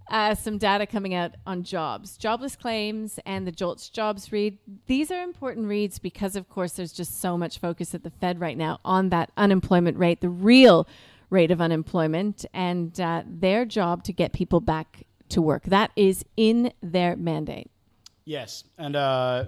uh, 0.09 0.35
some 0.35 0.59
data 0.59 0.87
coming 0.87 1.15
out 1.15 1.33
on 1.47 1.63
jobs, 1.63 2.17
jobless 2.17 2.57
claims, 2.57 3.19
and 3.25 3.47
the 3.47 3.53
JOLTS 3.53 3.91
jobs 3.91 4.33
read. 4.33 4.59
These 4.87 5.11
are 5.11 5.23
important 5.23 5.67
reads 5.67 5.99
because, 5.99 6.37
of 6.37 6.49
course, 6.49 6.73
there's 6.73 6.93
just 6.93 7.21
so 7.21 7.39
much 7.39 7.59
focus 7.59 7.95
at 7.95 8.03
the 8.03 8.11
Fed 8.11 8.41
right 8.41 8.57
now 8.57 8.81
on 8.85 9.09
that 9.11 9.33
unemployment 9.37 9.99
rate, 9.99 10.21
the 10.21 10.29
real 10.29 10.87
rate 11.31 11.51
of 11.51 11.61
unemployment, 11.61 12.45
and 12.53 12.99
uh, 13.01 13.23
their 13.27 13.65
job 13.65 14.05
to 14.05 14.13
get 14.13 14.33
people 14.33 14.61
back 14.61 15.05
to 15.31 15.41
work. 15.41 15.65
That 15.65 15.91
is 15.97 16.25
in 16.37 16.73
their 16.83 17.17
mandate. 17.17 17.71
Yes, 18.25 18.65
and 18.79 18.97
uh, 18.97 19.47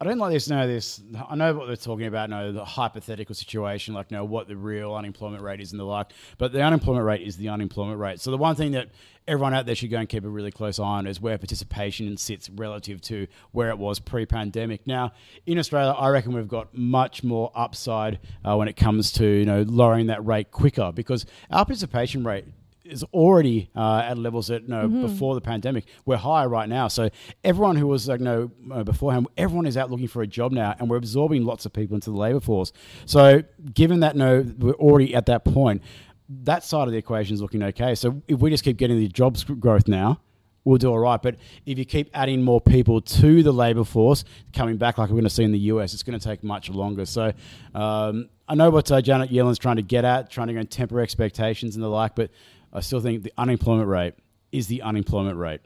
I 0.00 0.04
don't 0.04 0.18
like 0.18 0.32
this. 0.32 0.48
Know 0.48 0.66
this. 0.66 1.00
I 1.28 1.36
know 1.36 1.54
what 1.54 1.66
they're 1.66 1.76
talking 1.76 2.06
about. 2.06 2.28
Know 2.28 2.50
the 2.50 2.64
hypothetical 2.64 3.34
situation, 3.34 3.94
like 3.94 4.10
know 4.10 4.24
what 4.24 4.48
the 4.48 4.56
real 4.56 4.94
unemployment 4.94 5.42
rate 5.42 5.60
is 5.60 5.70
and 5.72 5.78
the 5.78 5.84
like. 5.84 6.08
But 6.36 6.52
the 6.52 6.62
unemployment 6.62 7.06
rate 7.06 7.22
is 7.22 7.36
the 7.36 7.48
unemployment 7.48 8.00
rate. 8.00 8.20
So 8.20 8.32
the 8.32 8.36
one 8.36 8.56
thing 8.56 8.72
that 8.72 8.88
everyone 9.28 9.54
out 9.54 9.66
there 9.66 9.74
should 9.74 9.90
go 9.90 9.98
and 9.98 10.08
keep 10.08 10.24
a 10.24 10.28
really 10.28 10.50
close 10.50 10.78
eye 10.80 10.82
on 10.82 11.06
is 11.06 11.20
where 11.20 11.38
participation 11.38 12.16
sits 12.16 12.50
relative 12.50 13.00
to 13.02 13.28
where 13.52 13.70
it 13.70 13.78
was 13.78 14.00
pre-pandemic. 14.00 14.86
Now 14.86 15.12
in 15.46 15.58
Australia, 15.58 15.92
I 15.92 16.08
reckon 16.08 16.34
we've 16.34 16.48
got 16.48 16.76
much 16.76 17.22
more 17.22 17.52
upside 17.54 18.18
uh, 18.44 18.56
when 18.56 18.66
it 18.66 18.76
comes 18.76 19.12
to 19.12 19.24
you 19.24 19.46
know 19.46 19.62
lowering 19.62 20.08
that 20.08 20.26
rate 20.26 20.50
quicker 20.50 20.90
because 20.92 21.24
our 21.50 21.64
participation 21.64 22.24
rate 22.24 22.46
is 22.84 23.02
already 23.04 23.70
uh, 23.74 24.02
at 24.04 24.18
levels 24.18 24.48
that 24.48 24.68
no 24.68 24.84
Mm-hmm. 24.88 25.02
before 25.02 25.34
the 25.34 25.40
pandemic. 25.40 25.86
We're 26.04 26.16
higher 26.16 26.48
right 26.48 26.68
now, 26.68 26.88
so 26.88 27.08
everyone 27.42 27.76
who 27.76 27.86
was 27.86 28.08
like 28.08 28.20
no 28.20 28.50
uh, 28.72 28.84
beforehand, 28.84 29.26
everyone 29.36 29.66
is 29.66 29.76
out 29.76 29.90
looking 29.90 30.08
for 30.08 30.22
a 30.22 30.26
job 30.26 30.52
now, 30.52 30.74
and 30.78 30.90
we're 30.90 30.96
absorbing 30.96 31.44
lots 31.44 31.64
of 31.64 31.72
people 31.72 31.94
into 31.94 32.10
the 32.10 32.16
labour 32.16 32.40
force. 32.40 32.72
So 33.06 33.42
given 33.72 34.00
that 34.00 34.14
you 34.14 34.18
no, 34.18 34.44
we're 34.58 34.72
already 34.74 35.14
at 35.14 35.26
that 35.26 35.44
point. 35.44 35.82
That 36.28 36.64
side 36.64 36.88
of 36.88 36.92
the 36.92 36.98
equation 36.98 37.34
is 37.34 37.42
looking 37.42 37.62
okay. 37.62 37.94
So 37.94 38.22
if 38.28 38.40
we 38.40 38.48
just 38.48 38.64
keep 38.64 38.78
getting 38.78 38.98
the 38.98 39.08
jobs 39.08 39.44
growth 39.44 39.86
now, 39.88 40.20
we'll 40.64 40.78
do 40.78 40.90
all 40.90 40.98
right. 40.98 41.20
But 41.20 41.36
if 41.66 41.78
you 41.78 41.84
keep 41.84 42.08
adding 42.14 42.42
more 42.42 42.60
people 42.60 43.00
to 43.00 43.42
the 43.42 43.52
labour 43.52 43.84
force 43.84 44.24
coming 44.54 44.78
back, 44.78 44.96
like 44.98 45.10
we're 45.10 45.16
going 45.16 45.24
to 45.24 45.30
see 45.30 45.44
in 45.44 45.52
the 45.52 45.58
US, 45.58 45.92
it's 45.92 46.02
going 46.02 46.18
to 46.18 46.24
take 46.24 46.42
much 46.42 46.70
longer. 46.70 47.04
So 47.04 47.32
um, 47.74 48.30
I 48.48 48.54
know 48.54 48.70
what 48.70 48.90
uh, 48.90 49.00
Janet 49.02 49.30
Yellen's 49.30 49.58
trying 49.58 49.76
to 49.76 49.82
get 49.82 50.04
at, 50.04 50.30
trying 50.30 50.48
to 50.48 50.54
go 50.54 50.60
and 50.60 50.70
temper 50.70 51.00
expectations 51.00 51.76
and 51.76 51.84
the 51.84 51.88
like, 51.88 52.14
but 52.14 52.30
I 52.74 52.80
still 52.80 53.00
think 53.00 53.22
the 53.22 53.32
unemployment 53.38 53.88
rate 53.88 54.14
is 54.50 54.66
the 54.66 54.82
unemployment 54.82 55.38
rate. 55.38 55.60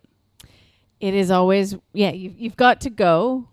It 1.01 1.15
is 1.15 1.31
always, 1.31 1.77
yeah, 1.93 2.11
you've, 2.11 2.39
you've 2.39 2.57
got 2.57 2.81
to 2.83 2.91
go 2.91 3.49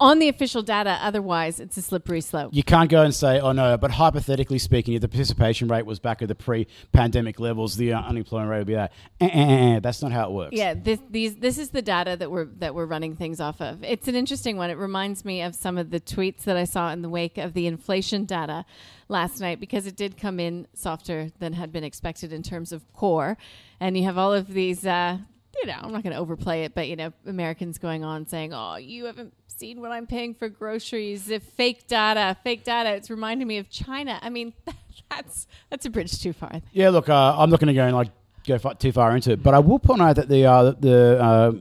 on 0.00 0.18
the 0.18 0.28
official 0.28 0.62
data. 0.62 0.98
Otherwise, 1.00 1.58
it's 1.60 1.76
a 1.76 1.82
slippery 1.82 2.20
slope. 2.20 2.50
You 2.52 2.62
can't 2.62 2.90
go 2.90 3.02
and 3.02 3.14
say, 3.14 3.40
oh 3.40 3.52
no, 3.52 3.76
but 3.76 3.90
hypothetically 3.90 4.58
speaking, 4.58 4.94
if 4.94 5.00
the 5.00 5.08
participation 5.08 5.68
rate 5.68 5.86
was 5.86 5.98
back 5.98 6.22
at 6.22 6.28
the 6.28 6.34
pre 6.34 6.66
pandemic 6.92 7.40
levels, 7.40 7.76
the 7.76 7.92
unemployment 7.92 8.50
rate 8.50 8.58
would 8.58 8.66
be 8.66 8.74
that. 8.74 8.92
Eh, 9.20 9.28
eh, 9.32 9.76
eh. 9.76 9.80
That's 9.80 10.02
not 10.02 10.12
how 10.12 10.28
it 10.28 10.32
works. 10.32 10.56
Yeah, 10.56 10.74
this 10.74 11.00
these 11.10 11.36
this 11.36 11.58
is 11.58 11.70
the 11.70 11.82
data 11.82 12.16
that 12.16 12.30
we're 12.30 12.46
that 12.58 12.74
we're 12.74 12.86
running 12.86 13.16
things 13.16 13.40
off 13.40 13.60
of. 13.60 13.82
It's 13.82 14.08
an 14.08 14.14
interesting 14.14 14.56
one. 14.56 14.70
It 14.70 14.78
reminds 14.78 15.24
me 15.24 15.42
of 15.42 15.54
some 15.54 15.78
of 15.78 15.90
the 15.90 16.00
tweets 16.00 16.42
that 16.44 16.56
I 16.56 16.64
saw 16.64 16.92
in 16.92 17.02
the 17.02 17.08
wake 17.08 17.38
of 17.38 17.54
the 17.54 17.66
inflation 17.66 18.24
data 18.24 18.64
last 19.08 19.40
night 19.40 19.60
because 19.60 19.86
it 19.86 19.96
did 19.96 20.16
come 20.16 20.38
in 20.38 20.66
softer 20.74 21.30
than 21.38 21.52
had 21.52 21.72
been 21.72 21.84
expected 21.84 22.32
in 22.32 22.42
terms 22.42 22.72
of 22.72 22.90
core, 22.92 23.36
and 23.80 23.96
you 23.96 24.04
have 24.04 24.18
all 24.18 24.32
of 24.32 24.52
these. 24.52 24.86
Uh, 24.86 25.18
you 25.64 25.72
know, 25.72 25.78
I'm 25.80 25.92
not 25.92 26.02
going 26.02 26.12
to 26.12 26.18
overplay 26.18 26.64
it, 26.64 26.74
but 26.74 26.88
you 26.88 26.96
know, 26.96 27.10
Americans 27.26 27.78
going 27.78 28.04
on 28.04 28.26
saying, 28.26 28.52
"Oh, 28.52 28.76
you 28.76 29.06
haven't 29.06 29.32
seen 29.46 29.80
what 29.80 29.92
I'm 29.92 30.06
paying 30.06 30.34
for 30.34 30.50
groceries. 30.50 31.30
If 31.30 31.42
fake 31.42 31.86
data, 31.86 32.36
fake 32.44 32.64
data." 32.64 32.90
It's 32.90 33.08
reminding 33.08 33.48
me 33.48 33.56
of 33.56 33.70
China. 33.70 34.18
I 34.20 34.28
mean, 34.28 34.52
that's 35.10 35.46
that's 35.70 35.86
a 35.86 35.90
bridge 35.90 36.20
too 36.20 36.34
far. 36.34 36.60
Yeah, 36.72 36.90
look, 36.90 37.08
uh, 37.08 37.34
I'm 37.38 37.48
not 37.48 37.60
going 37.60 37.68
to 37.68 37.74
go 37.74 37.86
and 37.86 37.96
like 37.96 38.10
go 38.46 38.58
far, 38.58 38.74
too 38.74 38.92
far 38.92 39.16
into 39.16 39.32
it, 39.32 39.42
but 39.42 39.54
I 39.54 39.58
will 39.58 39.78
point 39.78 40.02
out 40.02 40.16
that 40.16 40.28
the 40.28 40.44
uh, 40.44 40.72
the 40.72 41.18
uh, 41.18 41.52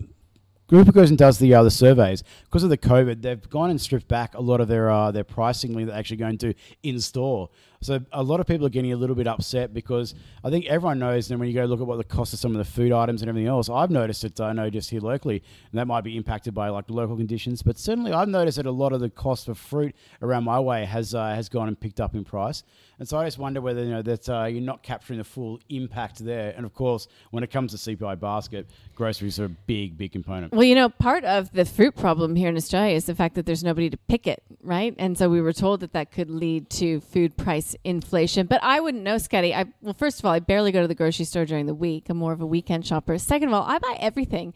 group 0.68 0.94
goes 0.94 1.10
and 1.10 1.18
does 1.18 1.38
the 1.38 1.54
uh, 1.54 1.64
the 1.64 1.72
surveys 1.72 2.24
because 2.44 2.64
of 2.64 2.70
the 2.70 2.78
COVID, 2.78 3.22
they've 3.22 3.50
gone 3.50 3.70
and 3.70 3.80
stripped 3.80 4.10
back 4.10 4.34
a 4.36 4.42
lot 4.42 4.60
of 4.60 4.68
their 4.68 4.90
uh, 4.90 5.12
their 5.12 5.24
pricing 5.24 5.74
that 5.78 5.86
they're 5.86 5.96
actually 5.96 6.18
going 6.18 6.38
to 6.40 6.54
in 6.84 7.00
store. 7.00 7.50
So 7.84 8.00
a 8.12 8.24
lot 8.24 8.40
of 8.40 8.48
people 8.48 8.66
are 8.66 8.70
getting 8.70 8.94
a 8.94 8.96
little 8.96 9.16
bit 9.16 9.28
upset 9.28 9.74
because 9.74 10.16
I 10.44 10.50
think 10.50 10.66
everyone 10.66 11.00
knows. 11.00 11.30
And 11.30 11.40
when 11.40 11.50
you 11.50 11.56
go 11.56 11.66
look 11.66 11.82
at 11.82 11.88
what 11.88 11.98
the 11.98 12.04
cost 12.04 12.34
of 12.34 12.40
some 12.40 12.52
of 12.52 12.58
the 12.58 12.66
food 12.66 12.92
items 12.92 13.22
and 13.22 13.30
everything 13.30 13.48
else, 13.48 13.70
I've 13.70 13.92
noticed 13.92 14.24
it. 14.24 14.40
I 14.40 14.54
know 14.54 14.70
just 14.70 14.90
here 14.90 15.02
locally, 15.02 15.44
and 15.72 15.80
that 15.80 15.86
might 15.86 16.04
be 16.04 16.18
impacted 16.18 16.54
by 16.54 16.70
like 16.70 16.90
local 16.90 17.16
conditions. 17.16 17.62
But 17.62 17.78
certainly, 17.78 18.12
I've 18.12 18.30
noticed 18.30 18.58
that 18.58 18.66
a 18.66 18.72
lot 18.72 18.94
of 18.94 19.00
the 19.00 19.10
cost 19.10 19.46
for 19.46 19.54
fruit 19.54 19.96
around 20.22 20.44
my 20.44 20.60
way 20.60 20.86
has 20.86 21.14
uh, 21.14 21.36
has 21.36 21.50
gone 21.50 21.68
and 21.68 21.80
picked 21.80 22.00
up 22.00 22.16
in 22.16 22.24
price. 22.24 22.64
And 23.00 23.08
so 23.08 23.18
I 23.18 23.26
just 23.26 23.38
wonder 23.38 23.60
whether 23.60 23.84
you 23.84 23.92
know 23.92 24.02
that 24.02 24.30
uh, 24.30 24.46
you're 24.46 24.62
not 24.62 24.84
capturing 24.84 25.18
the 25.18 25.26
full 25.26 25.60
impact 25.70 26.20
there. 26.20 26.54
And 26.56 26.66
of 26.66 26.74
course, 26.74 27.08
when 27.32 27.44
it 27.44 27.52
comes 27.52 27.72
to 27.72 27.96
CPI 27.96 28.20
basket, 28.20 28.70
groceries 28.96 29.40
are 29.40 29.46
a 29.46 29.50
big, 29.50 29.98
big 29.98 30.12
component. 30.12 30.54
Well, 30.54 30.64
you 30.64 30.76
know, 30.76 30.90
part 30.90 31.24
of 31.24 31.52
the 31.52 31.66
fruit 31.66 31.96
problem 31.96 32.36
here 32.36 32.50
in 32.50 32.56
Australia 32.56 32.96
is 32.96 33.06
the 33.06 33.16
fact 33.16 33.36
that 33.36 33.46
there's 33.46 33.64
nobody 33.64 33.90
to 33.90 33.98
pick 33.98 34.28
it, 34.28 34.44
right? 34.62 34.96
And 34.98 35.18
so 35.18 35.30
we 35.30 35.42
were 35.42 35.54
told 35.54 35.80
that 35.82 35.94
that 35.94 36.12
could 36.12 36.30
lead 36.30 36.70
to 36.72 37.02
food 37.02 37.36
price 37.36 37.73
inflation. 37.84 38.48
But 38.48 38.64
I 38.64 38.80
wouldn't 38.80 39.04
know, 39.04 39.18
Scotty. 39.18 39.54
I 39.54 39.66
well, 39.82 39.94
first 39.94 40.20
of 40.20 40.26
all, 40.26 40.32
I 40.32 40.40
barely 40.40 40.72
go 40.72 40.82
to 40.82 40.88
the 40.88 40.96
grocery 40.96 41.26
store 41.26 41.46
during 41.46 41.66
the 41.66 41.76
week. 41.76 42.10
I'm 42.10 42.18
more 42.18 42.34
of 42.34 42.42
a 42.42 42.46
weekend 42.46 42.86
shopper. 42.86 43.18
Second 43.18 43.50
of 43.50 43.54
all, 43.54 43.64
I 43.64 43.80
buy 43.80 43.98
everything 44.00 44.54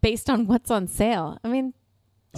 based 0.00 0.30
on 0.30 0.46
what's 0.46 0.70
on 0.70 0.86
sale. 0.86 1.38
I 1.44 1.48
mean, 1.48 1.74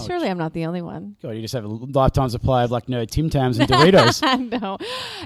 surely 0.04 0.28
I'm 0.28 0.38
not 0.38 0.52
the 0.52 0.66
only 0.66 0.82
one. 0.82 1.16
God, 1.22 1.30
you 1.30 1.42
just 1.42 1.54
have 1.54 1.64
a 1.64 1.68
lifetime 1.68 2.28
supply 2.28 2.64
of 2.64 2.70
like 2.70 2.88
no 2.88 3.04
Tim 3.04 3.30
Tams 3.30 3.58
and 3.58 3.68
Doritos. 3.68 4.60
no. 4.62 4.78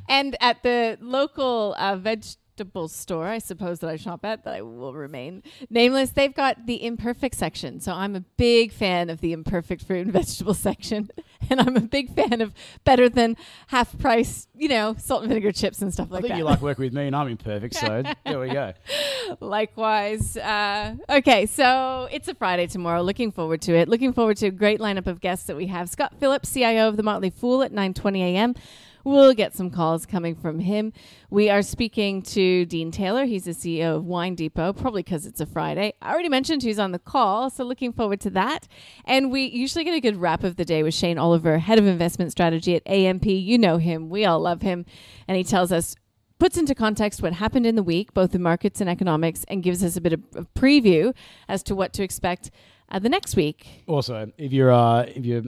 And 0.09 0.37
at 0.41 0.63
the 0.63 0.99
local 1.01 1.75
uh, 1.79 1.97
vegetable 1.97 2.89
store, 2.89 3.27
I 3.27 3.39
suppose 3.39 3.81
that 3.81 3.91
I 3.91 3.97
shop 3.97 4.25
at, 4.25 4.45
that 4.45 4.55
I 4.55 4.63
will 4.63 4.95
remain 4.95 5.43
nameless, 5.71 6.11
they've 6.11 6.35
got 6.35 6.67
the 6.67 6.85
imperfect 6.85 7.35
section. 7.35 7.81
So 7.81 7.93
I'm 7.93 8.17
a 8.17 8.21
big 8.21 8.73
fan 8.73 9.11
of 9.11 9.21
the 9.21 9.33
imperfect 9.33 9.85
fruit 9.85 10.03
and 10.03 10.13
vegetable 10.13 10.55
section. 10.69 11.11
And 11.51 11.61
I'm 11.61 11.77
a 11.77 11.81
big 11.81 12.15
fan 12.15 12.41
of 12.41 12.53
better 12.85 13.09
than 13.09 13.37
half 13.69 13.97
price, 13.99 14.49
you 14.57 14.69
know, 14.69 14.95
salt 14.99 15.23
and 15.23 15.29
vinegar 15.29 15.53
chips 15.53 15.81
and 15.81 15.93
stuff 15.93 16.09
I 16.11 16.15
like 16.15 16.23
think 16.23 16.33
that. 16.33 16.39
you 16.39 16.45
like 16.45 16.61
working 16.61 16.85
with 16.85 16.93
me, 16.93 17.07
and 17.07 17.15
I'm 17.15 17.29
imperfect, 17.29 17.75
so 17.75 18.03
there 18.25 18.41
we 18.41 18.49
go. 18.49 18.73
Likewise. 19.41 20.37
Uh, 20.37 20.97
okay, 21.09 21.47
so 21.47 22.09
it's 22.11 22.29
a 22.29 22.35
Friday 22.35 22.67
tomorrow. 22.67 23.03
Looking 23.03 23.31
forward 23.33 23.63
to 23.63 23.75
it. 23.77 23.89
Looking 23.89 24.13
forward 24.13 24.37
to 24.39 24.47
a 24.47 24.51
great 24.51 24.81
lineup 24.81 25.07
of 25.07 25.21
guests 25.21 25.47
that 25.47 25.57
we 25.57 25.67
have. 25.69 25.89
Scott 25.89 26.15
Phillips, 26.19 26.53
CIO 26.53 26.89
of 26.89 26.97
the 26.97 27.03
Motley 27.03 27.31
Fool 27.31 27.63
at 27.63 27.73
9:20 27.73 28.19
a.m. 28.21 28.55
We'll 29.07 29.35
get 29.35 29.55
some 29.55 29.71
calls 29.71 30.05
coming 30.05 30.35
from 30.35 30.59
him. 30.59 30.93
We 31.31 31.49
are 31.49 31.63
speaking 31.63 32.23
to 32.23 32.67
Dean 32.67 32.91
Taylor. 32.91 33.25
He's 33.25 33.45
the 33.45 33.53
CEO 33.53 33.99
of 33.99 34.05
Wine 34.05 34.35
Depot, 34.35 34.73
probably 34.73 35.05
because 35.05 35.27
it's 35.27 35.41
a 35.41 35.47
Friday. 35.47 35.95
I 36.03 36.11
already 36.11 36.29
mentioned 36.29 36.65
who's 36.65 36.81
on 36.81 36.91
the 36.91 36.99
call, 36.99 37.49
so 37.49 37.63
looking 37.63 37.93
forward 37.93 38.21
to 38.23 38.31
that. 38.31 38.67
And 39.05 39.31
we 39.31 39.45
usually 39.45 39.85
get 39.85 39.95
a 39.95 40.01
good 40.01 40.17
wrap 40.17 40.43
of 40.43 40.57
the 40.57 40.65
day 40.65 40.83
with 40.83 40.93
Shane 40.93 41.19
Oliver, 41.19 41.59
head 41.59 41.79
of 41.79 41.87
investment 41.87 42.33
strategy 42.33 42.75
at 42.75 42.83
AMP. 42.85 43.27
You 43.27 43.59
know 43.59 43.77
him. 43.77 44.09
We 44.09 44.25
all 44.25 44.41
love 44.41 44.63
him. 44.63 44.85
And 45.29 45.37
he 45.37 45.45
tells 45.45 45.71
us 45.71 45.95
puts 46.41 46.59
into 46.59 46.75
context 46.75 47.23
what 47.23 47.33
happened 47.33 47.65
in 47.65 47.77
the 47.77 47.85
week, 47.85 48.13
both 48.13 48.35
in 48.35 48.43
markets 48.43 48.81
and 48.81 48.91
economics, 48.91 49.45
and 49.47 49.63
gives 49.63 49.85
us 49.85 49.97
a 49.97 50.01
bit 50.01 50.15
of 50.15 50.23
a 50.35 50.43
preview 50.59 51.15
as 51.49 51.63
to 51.63 51.77
what 51.77 51.93
to 51.93 52.03
expect 52.03 52.51
uh, 52.89 52.99
the 52.99 53.09
next 53.09 53.37
week. 53.37 53.85
Also, 53.87 54.33
if 54.37 54.53
your 54.53 54.73
uh, 54.73 55.03
if 55.03 55.25
your 55.25 55.45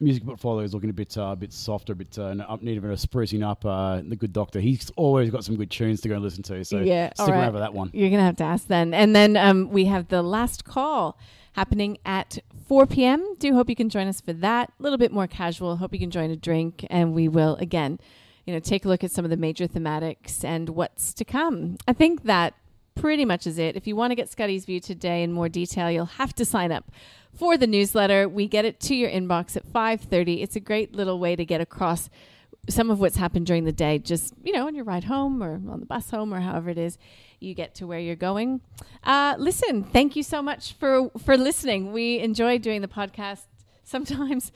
music 0.00 0.24
portfolio 0.24 0.64
is 0.64 0.74
looking 0.74 0.90
a 0.90 0.94
bit 0.94 1.16
uh, 1.16 1.22
a 1.32 1.36
bit 1.36 1.52
softer, 1.52 1.92
a 1.92 1.96
bit 1.96 2.18
uh, 2.18 2.34
up, 2.48 2.62
need 2.62 2.78
a 2.78 2.80
bit 2.80 2.90
of 2.90 2.98
sprucing 2.98 3.46
up, 3.48 3.64
uh, 3.64 4.02
the 4.06 4.16
good 4.16 4.32
doctor, 4.32 4.60
he's 4.60 4.90
always 4.96 5.30
got 5.30 5.44
some 5.44 5.56
good 5.56 5.70
tunes 5.70 6.00
to 6.02 6.08
go 6.08 6.14
and 6.14 6.22
listen 6.22 6.42
to. 6.44 6.64
So 6.64 6.78
Yeah, 6.78 7.12
stick 7.14 7.28
right. 7.28 7.38
around 7.40 7.52
for 7.52 7.58
that 7.60 7.72
one. 7.74 7.90
You're 7.92 8.10
going 8.10 8.20
to 8.20 8.24
have 8.24 8.36
to 8.36 8.44
ask 8.44 8.66
then. 8.66 8.92
And 8.92 9.14
then 9.14 9.36
um, 9.36 9.70
we 9.70 9.84
have 9.86 10.08
the 10.08 10.22
last 10.22 10.64
call 10.64 11.18
happening 11.52 11.98
at 12.04 12.38
4 12.66 12.86
p.m. 12.86 13.36
Do 13.38 13.54
hope 13.54 13.68
you 13.68 13.76
can 13.76 13.88
join 13.88 14.08
us 14.08 14.20
for 14.20 14.32
that. 14.32 14.72
A 14.78 14.82
little 14.82 14.98
bit 14.98 15.12
more 15.12 15.26
casual. 15.26 15.76
Hope 15.76 15.92
you 15.92 16.00
can 16.00 16.10
join 16.10 16.30
a 16.30 16.36
drink, 16.36 16.84
and 16.90 17.14
we 17.14 17.28
will 17.28 17.56
again, 17.56 18.00
you 18.44 18.52
know, 18.52 18.60
take 18.60 18.84
a 18.84 18.88
look 18.88 19.04
at 19.04 19.10
some 19.10 19.24
of 19.24 19.30
the 19.30 19.36
major 19.36 19.68
thematics 19.68 20.44
and 20.44 20.70
what's 20.70 21.14
to 21.14 21.24
come. 21.24 21.76
I 21.86 21.92
think 21.92 22.24
that 22.24 22.54
pretty 22.94 23.24
much 23.24 23.46
is 23.46 23.58
it. 23.58 23.76
If 23.76 23.86
you 23.86 23.96
want 23.96 24.10
to 24.10 24.14
get 24.14 24.30
Scotty's 24.30 24.64
view 24.64 24.80
today 24.80 25.22
in 25.22 25.32
more 25.32 25.48
detail, 25.48 25.90
you'll 25.90 26.06
have 26.06 26.34
to 26.34 26.44
sign 26.44 26.72
up 26.72 26.90
for 27.34 27.56
the 27.56 27.66
newsletter. 27.66 28.28
We 28.28 28.46
get 28.46 28.64
it 28.64 28.80
to 28.80 28.94
your 28.94 29.10
inbox 29.10 29.56
at 29.56 29.66
5:30. 29.66 30.42
It's 30.42 30.56
a 30.56 30.60
great 30.60 30.94
little 30.94 31.18
way 31.18 31.36
to 31.36 31.44
get 31.44 31.60
across 31.60 32.08
some 32.68 32.90
of 32.90 32.98
what's 33.00 33.16
happened 33.16 33.46
during 33.46 33.64
the 33.64 33.72
day 33.72 33.98
just 33.98 34.32
you 34.42 34.52
know 34.52 34.66
on 34.66 34.74
your 34.74 34.84
ride 34.84 35.04
home 35.04 35.42
or 35.42 35.54
on 35.70 35.80
the 35.80 35.86
bus 35.86 36.10
home 36.10 36.32
or 36.32 36.40
however 36.40 36.70
it 36.70 36.78
is 36.78 36.98
you 37.40 37.54
get 37.54 37.74
to 37.74 37.86
where 37.86 37.98
you're 37.98 38.16
going 38.16 38.60
uh, 39.04 39.34
listen 39.38 39.84
thank 39.84 40.16
you 40.16 40.22
so 40.22 40.40
much 40.40 40.72
for 40.74 41.10
for 41.18 41.36
listening 41.36 41.92
we 41.92 42.18
enjoy 42.20 42.58
doing 42.58 42.80
the 42.80 42.88
podcast 42.88 43.42
sometimes 43.84 44.50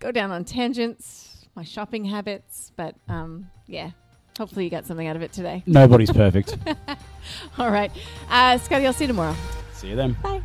go 0.00 0.10
down 0.10 0.30
on 0.30 0.44
tangents 0.44 1.46
my 1.54 1.62
shopping 1.62 2.04
habits 2.06 2.72
but 2.76 2.96
um, 3.08 3.48
yeah 3.66 3.90
hopefully 4.38 4.64
you 4.64 4.70
got 4.70 4.86
something 4.86 5.06
out 5.06 5.16
of 5.16 5.22
it 5.22 5.32
today 5.32 5.62
Nobody's 5.66 6.10
perfect. 6.12 6.56
all 7.58 7.70
right 7.70 7.90
uh, 8.30 8.58
scotty 8.58 8.86
i'll 8.86 8.92
see 8.92 9.04
you 9.04 9.08
tomorrow 9.08 9.34
See 9.74 9.88
you 9.88 9.96
then. 9.96 10.16
bye 10.22 10.42